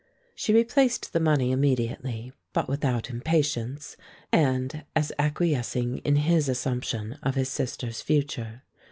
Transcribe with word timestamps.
She 0.33 0.51
replaced 0.51 1.13
the 1.13 1.19
money 1.19 1.51
immediately, 1.51 2.31
but 2.53 2.67
without 2.67 3.11
impatience, 3.11 3.95
and 4.31 4.83
as 4.95 5.11
acquiescing 5.19 5.99
in 5.99 6.15
his 6.15 6.49
assumption 6.49 7.19
of 7.21 7.35
his 7.35 7.49
sister's 7.49 8.01
future. 8.01 8.63